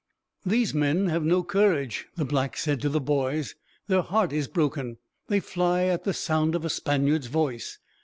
"These 0.43 0.73
men 0.73 1.09
have 1.09 1.23
no 1.23 1.43
courage," 1.43 2.07
the 2.15 2.25
blacks 2.25 2.63
said 2.63 2.81
to 2.81 2.89
the 2.89 2.99
boys. 2.99 3.53
"Their 3.85 4.01
heart 4.01 4.33
is 4.33 4.47
broken. 4.47 4.97
They 5.27 5.39
fly 5.39 5.83
at 5.83 6.05
the 6.05 6.13
sound 6.15 6.55
of 6.55 6.65
a 6.65 6.71
Spaniard's 6.71 7.27
voice. 7.27 7.77